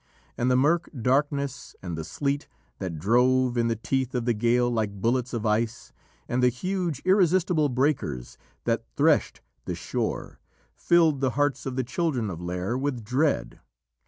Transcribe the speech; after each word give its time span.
And 0.35 0.49
the 0.49 0.55
mirk 0.55 0.89
darkness 0.99 1.75
and 1.83 1.95
the 1.95 2.03
sleet 2.03 2.47
that 2.79 2.97
drove 2.97 3.55
in 3.55 3.67
the 3.67 3.75
teeth 3.75 4.15
of 4.15 4.25
the 4.25 4.33
gale 4.33 4.67
like 4.67 4.99
bullets 4.99 5.31
of 5.31 5.45
ice, 5.45 5.93
and 6.27 6.41
the 6.41 6.49
huge, 6.49 7.03
irresistible 7.05 7.69
breakers 7.69 8.39
that 8.63 8.83
threshed 8.95 9.41
the 9.65 9.75
shore, 9.75 10.39
filled 10.73 11.21
the 11.21 11.29
hearts 11.37 11.67
of 11.67 11.75
the 11.75 11.83
children 11.83 12.31
of 12.31 12.39
Lîr 12.39 12.81
with 12.81 13.03
dread. 13.03 13.59